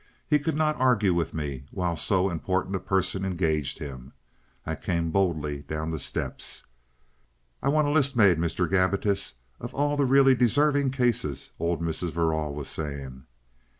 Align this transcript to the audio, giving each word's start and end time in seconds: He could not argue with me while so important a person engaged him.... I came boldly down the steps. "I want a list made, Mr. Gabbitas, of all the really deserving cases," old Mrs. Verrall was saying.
He 0.27 0.39
could 0.39 0.55
not 0.55 0.77
argue 0.81 1.13
with 1.13 1.31
me 1.31 1.65
while 1.69 1.95
so 1.95 2.31
important 2.31 2.75
a 2.75 2.79
person 2.79 3.23
engaged 3.23 3.77
him.... 3.77 4.13
I 4.65 4.73
came 4.73 5.11
boldly 5.11 5.61
down 5.61 5.91
the 5.91 5.99
steps. 5.99 6.65
"I 7.61 7.69
want 7.69 7.87
a 7.87 7.91
list 7.91 8.15
made, 8.17 8.39
Mr. 8.39 8.67
Gabbitas, 8.67 9.35
of 9.59 9.75
all 9.75 9.97
the 9.97 10.05
really 10.07 10.33
deserving 10.33 10.89
cases," 10.89 11.51
old 11.59 11.81
Mrs. 11.83 12.13
Verrall 12.13 12.55
was 12.55 12.67
saying. 12.67 13.27